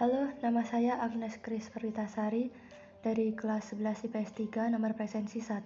[0.00, 2.48] Halo, nama saya Agnes Kris Perwitasari
[3.04, 5.60] dari kelas 11 IPS 3 nomor presensi 1.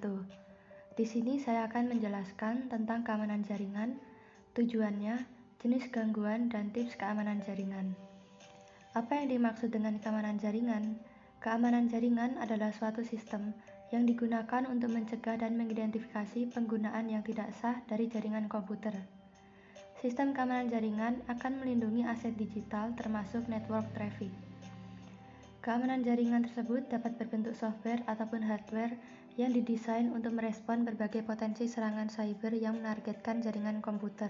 [0.99, 3.95] Di sini saya akan menjelaskan tentang keamanan jaringan,
[4.59, 5.23] tujuannya,
[5.63, 7.95] jenis gangguan, dan tips keamanan jaringan.
[8.99, 10.99] Apa yang dimaksud dengan keamanan jaringan?
[11.39, 13.55] Keamanan jaringan adalah suatu sistem
[13.95, 18.99] yang digunakan untuk mencegah dan mengidentifikasi penggunaan yang tidak sah dari jaringan komputer.
[20.05, 24.29] Sistem keamanan jaringan akan melindungi aset digital termasuk network traffic.
[25.65, 29.01] Keamanan jaringan tersebut dapat berbentuk software ataupun hardware
[29.41, 34.29] yang didesain untuk merespon berbagai potensi serangan cyber yang menargetkan jaringan komputer.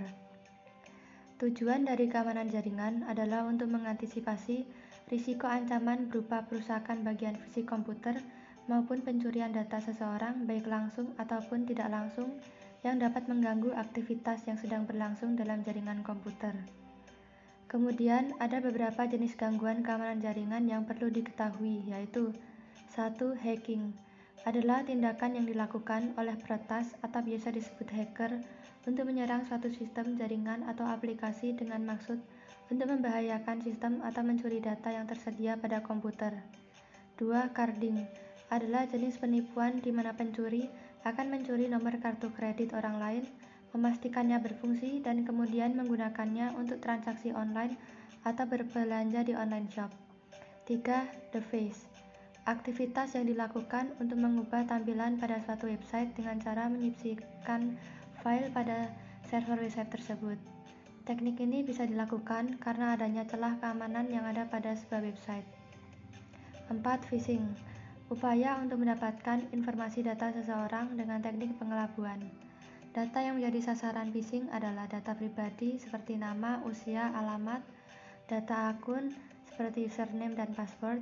[1.42, 4.62] Tujuan dari keamanan jaringan adalah untuk mengantisipasi
[5.10, 8.22] risiko ancaman berupa perusakan bagian fisik komputer
[8.70, 12.30] maupun pencurian data seseorang baik langsung ataupun tidak langsung
[12.84, 16.52] yang dapat mengganggu aktivitas yang sedang berlangsung dalam jaringan komputer.
[17.66, 22.30] Kemudian, ada beberapa jenis gangguan keamanan jaringan yang perlu diketahui, yaitu
[22.92, 23.16] 1.
[23.40, 23.96] Hacking
[24.44, 28.44] adalah tindakan yang dilakukan oleh peretas atau biasa disebut hacker
[28.84, 32.20] untuk menyerang suatu sistem jaringan atau aplikasi dengan maksud
[32.68, 36.36] untuk membahayakan sistem atau mencuri data yang tersedia pada komputer.
[37.16, 37.56] 2.
[37.56, 38.04] Carding
[38.52, 40.68] adalah jenis penipuan di mana pencuri
[41.04, 43.24] akan mencuri nomor kartu kredit orang lain,
[43.76, 47.76] memastikannya berfungsi, dan kemudian menggunakannya untuk transaksi online
[48.24, 49.92] atau berbelanja di online shop.
[50.64, 51.36] 3.
[51.36, 51.84] The Face
[52.44, 57.76] Aktivitas yang dilakukan untuk mengubah tampilan pada suatu website dengan cara menyisipkan
[58.20, 58.92] file pada
[59.28, 60.36] server website tersebut.
[61.04, 65.44] Teknik ini bisa dilakukan karena adanya celah keamanan yang ada pada sebuah website.
[66.72, 66.80] 4.
[67.12, 67.44] Phishing
[68.12, 72.20] Upaya untuk mendapatkan informasi data seseorang dengan teknik pengelabuan.
[72.92, 77.64] Data yang menjadi sasaran phishing adalah data pribadi seperti nama, usia, alamat,
[78.28, 79.08] data akun
[79.48, 81.00] seperti username dan password,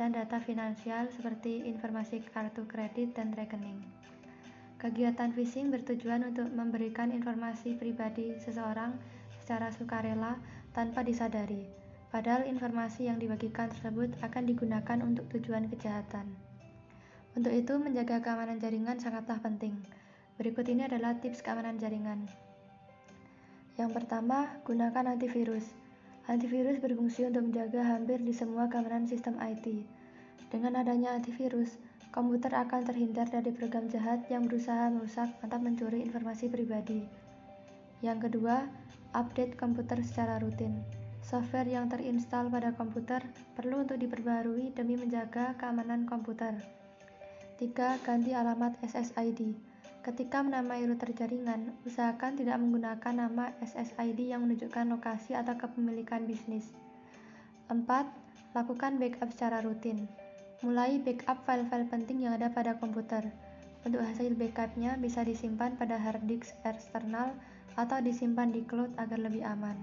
[0.00, 3.84] dan data finansial seperti informasi kartu kredit dan rekening.
[4.80, 8.96] Kegiatan phishing bertujuan untuk memberikan informasi pribadi seseorang
[9.44, 10.40] secara sukarela
[10.72, 16.47] tanpa disadari padahal informasi yang dibagikan tersebut akan digunakan untuk tujuan kejahatan.
[17.38, 19.78] Untuk itu, menjaga keamanan jaringan sangatlah penting.
[20.42, 22.26] Berikut ini adalah tips keamanan jaringan.
[23.78, 25.62] Yang pertama, gunakan antivirus.
[26.26, 29.86] Antivirus berfungsi untuk menjaga hampir di semua keamanan sistem IT.
[30.50, 31.78] Dengan adanya antivirus,
[32.10, 37.06] komputer akan terhindar dari program jahat yang berusaha merusak atau mencuri informasi pribadi.
[38.02, 38.66] Yang kedua,
[39.14, 40.82] update komputer secara rutin.
[41.22, 43.22] Software yang terinstal pada komputer
[43.54, 46.78] perlu untuk diperbarui demi menjaga keamanan komputer.
[47.58, 47.74] 3.
[48.06, 49.58] Ganti alamat SSID.
[50.06, 56.70] Ketika menamai router jaringan, usahakan tidak menggunakan nama SSID yang menunjukkan lokasi atau kepemilikan bisnis.
[57.66, 57.82] 4.
[58.54, 60.06] Lakukan backup secara rutin.
[60.62, 63.26] Mulai backup file-file penting yang ada pada komputer.
[63.82, 67.34] Untuk hasil backupnya bisa disimpan pada hard disk eksternal
[67.74, 69.74] atau disimpan di cloud agar lebih aman.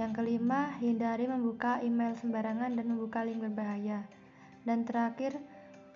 [0.00, 4.08] Yang kelima, hindari membuka email sembarangan dan membuka link berbahaya.
[4.64, 5.36] Dan terakhir,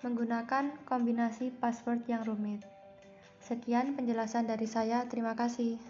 [0.06, 2.62] menggunakan kombinasi password yang rumit.
[3.42, 5.82] Sekian penjelasan dari saya, terima kasih.